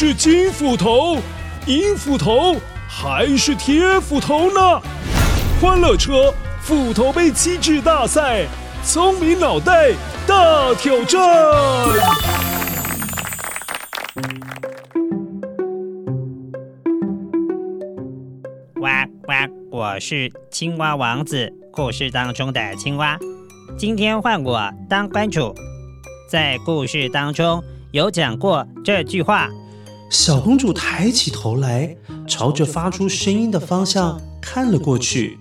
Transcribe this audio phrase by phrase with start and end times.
[0.00, 1.18] 是金斧头、
[1.66, 2.54] 银斧头
[2.88, 4.80] 还是铁斧头呢？
[5.60, 6.32] 欢乐车
[6.62, 8.46] 斧头杯机制大赛，
[8.84, 9.90] 聪明脑袋
[10.24, 11.20] 大挑战。
[18.76, 19.48] 哇哇！
[19.72, 23.18] 我是青蛙王子，故事当中的青蛙。
[23.76, 25.52] 今天换我当关主，
[26.30, 27.60] 在故事当中
[27.90, 29.48] 有讲过这句话。
[30.10, 31.94] 小公主抬起头来，
[32.26, 35.38] 朝着发出声音的方向看了过去，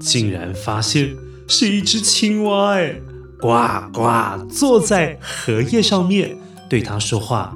[0.00, 1.14] 竟然发现
[1.46, 2.94] 是一只青蛙，哎，
[3.38, 3.48] 呱
[3.92, 6.36] 呱，坐在荷叶上面
[6.70, 7.54] 对她说话。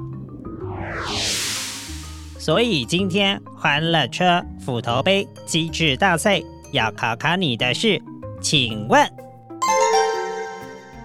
[2.37, 6.41] 所以今天欢乐车斧头杯机智大赛
[6.71, 7.99] 要考考你的是，
[8.41, 9.09] 请问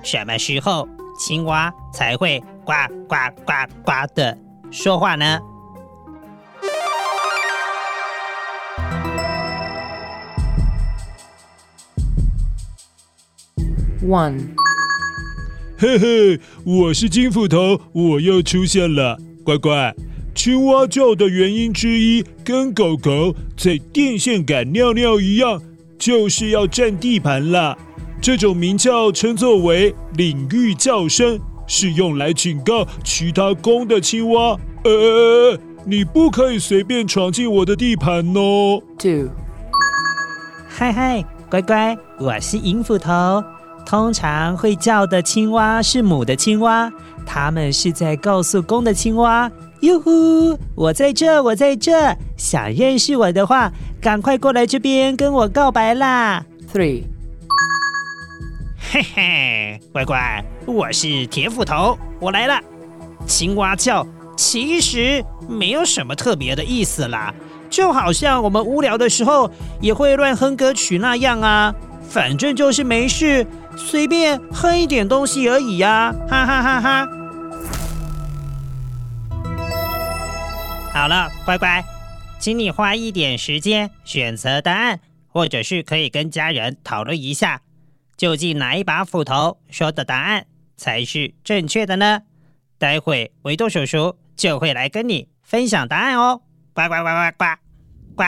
[0.02, 0.86] 什么时候
[1.18, 2.72] 青蛙才会呱
[3.08, 4.36] 呱呱呱的？
[4.70, 5.40] 说话呢
[14.02, 14.54] ？One，
[15.78, 19.94] 嘿嘿，我是金斧头，我又出现了，乖乖。
[20.34, 25.60] 青蛙叫的原因之一，跟狗狗在电线杆尿尿一样，
[25.98, 27.76] 就是要占地盘啦。
[28.20, 31.40] 这种鸣叫称作为领域叫声。
[31.68, 38.82] 是用来警告其他公的青蛙，呃，你不可以随便闯进我的地盘哦。
[38.98, 39.28] Two，
[40.66, 43.44] 嗨嗨，乖乖，我是银斧头。
[43.86, 46.90] 通常会叫的青蛙是母的青蛙，
[47.24, 51.92] 它们是在告诉公的青蛙：哟呼，我在这，我在这。
[52.36, 56.44] 想认识我的话，赶快过来这边跟我告白啦。
[56.72, 57.04] Three。
[58.90, 62.60] 嘿嘿，乖乖，我是铁斧头，我来了。
[63.26, 67.34] 青蛙叫其实没有什么特别的意思啦，
[67.70, 71.74] 就好像我们无聊的时候也会乱哼歌曲那样啊，
[72.06, 73.46] 反正就是没事，
[73.78, 77.08] 随便哼一点东西而已呀，哈哈哈哈。
[80.92, 81.82] 好了，乖乖，
[82.38, 87.62] 请你花一点时间选择答案，或者是可以跟家人讨论一下。
[88.18, 90.44] 究竟哪一把斧头说的答案
[90.78, 92.22] 才是正确的呢？
[92.78, 96.40] 待会维多叔叔就会来跟你分享答案哦！
[96.72, 97.44] 呱呱呱呱呱
[98.14, 98.24] 呱！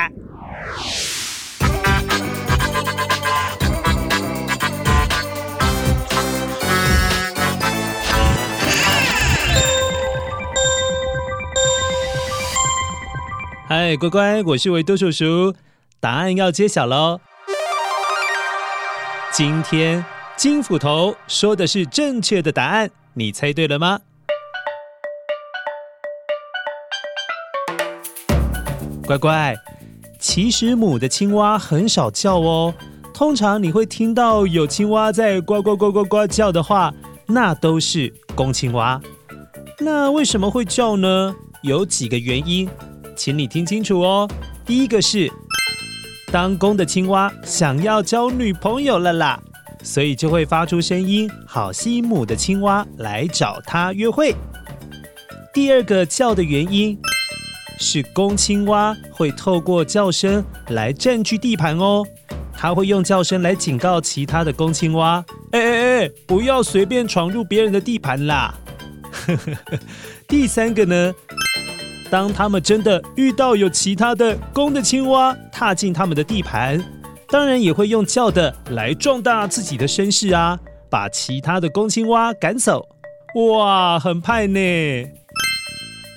[13.69, 15.55] 嗨，乖乖，我是维多叔叔，
[16.01, 17.21] 答案要揭晓喽！
[19.31, 20.05] 今天
[20.41, 24.01] 金斧头说的是正确的答案，你猜对了吗？
[29.05, 29.55] 乖乖，
[30.19, 32.73] 其实母的青蛙很少叫哦，
[33.13, 36.91] 通常你会听到有青蛙在呱呱呱呱呱叫的话，
[37.27, 38.99] 那都是公青蛙。
[39.79, 41.37] 那为什么会叫呢？
[41.61, 42.67] 有几个原因，
[43.15, 44.27] 请你听清楚哦。
[44.65, 45.31] 第一个是。
[46.33, 49.39] 当公的青蛙想要交女朋友了啦，
[49.83, 54.35] 所以就会发出声音，好吸引母的青蛙来找它约会。
[55.53, 56.99] 第二个叫的原因
[57.79, 62.05] 是公青蛙会透过叫声来占据地盘哦，
[62.55, 68.55] 它会用叫声来警告其他的公青蛙：“哎哎哎，不要随便闯入别人的地盘啦。
[70.29, 71.13] ”第三个呢？
[72.11, 76.83] 当他们真的遇到有其他的公的青蛙踏进他们的地盘，
[77.31, 80.59] 当然也会用叫的来壮大自己的声势啊，
[80.91, 82.89] 把其他的公青蛙赶走。
[83.37, 84.59] 哇，很派呢！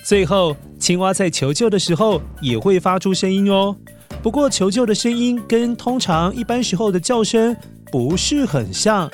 [0.03, 3.75] 最后，青蛙在求救的时候也会发出声音哦。
[4.23, 7.55] 不过，求救的声音跟通常一般时候的叫声
[7.91, 9.09] 不是很像。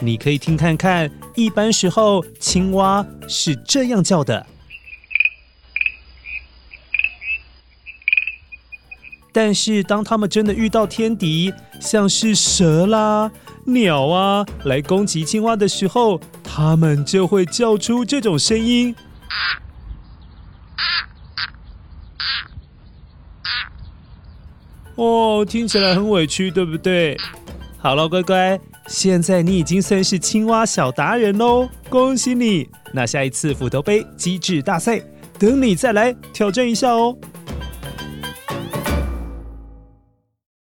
[0.00, 4.44] 你可以听看看，一般时候青蛙是这样叫的。
[9.40, 13.30] 但是，当他们真的遇到天敌，像是蛇啦、
[13.66, 18.96] 鸟啊，来攻击青蛙的时候，他们就会叫出这种声音。
[24.96, 27.16] 哦，听起来很委屈，对不对？
[27.78, 28.58] 好了，乖乖，
[28.88, 32.68] 现在你已经算是青蛙小达人喽，恭喜你！
[32.92, 35.00] 那下一次斧头杯机智大赛，
[35.38, 37.16] 等你再来挑战一下哦。